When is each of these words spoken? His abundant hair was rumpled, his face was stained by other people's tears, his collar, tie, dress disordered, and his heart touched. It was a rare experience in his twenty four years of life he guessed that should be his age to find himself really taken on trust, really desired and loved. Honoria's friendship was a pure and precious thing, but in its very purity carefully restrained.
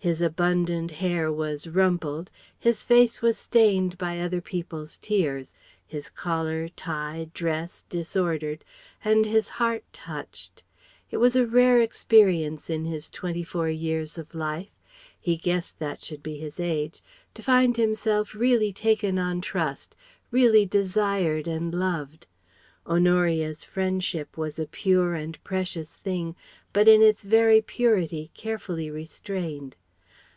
His 0.00 0.22
abundant 0.22 0.92
hair 0.92 1.32
was 1.32 1.66
rumpled, 1.66 2.30
his 2.56 2.84
face 2.84 3.20
was 3.20 3.36
stained 3.36 3.98
by 3.98 4.20
other 4.20 4.40
people's 4.40 4.96
tears, 4.96 5.56
his 5.84 6.08
collar, 6.08 6.68
tie, 6.68 7.30
dress 7.34 7.84
disordered, 7.88 8.64
and 9.04 9.26
his 9.26 9.48
heart 9.48 9.82
touched. 9.92 10.62
It 11.10 11.16
was 11.16 11.34
a 11.34 11.44
rare 11.48 11.80
experience 11.80 12.70
in 12.70 12.84
his 12.84 13.10
twenty 13.10 13.42
four 13.42 13.68
years 13.70 14.16
of 14.16 14.36
life 14.36 14.70
he 15.18 15.36
guessed 15.36 15.80
that 15.80 16.04
should 16.04 16.22
be 16.22 16.38
his 16.38 16.60
age 16.60 17.02
to 17.34 17.42
find 17.42 17.76
himself 17.76 18.36
really 18.36 18.72
taken 18.72 19.18
on 19.18 19.40
trust, 19.40 19.96
really 20.30 20.64
desired 20.64 21.48
and 21.48 21.74
loved. 21.74 22.28
Honoria's 22.86 23.64
friendship 23.64 24.36
was 24.38 24.60
a 24.60 24.66
pure 24.66 25.14
and 25.16 25.42
precious 25.42 25.92
thing, 25.92 26.36
but 26.72 26.86
in 26.86 27.02
its 27.02 27.24
very 27.24 27.60
purity 27.60 28.30
carefully 28.34 28.92
restrained. 28.92 29.74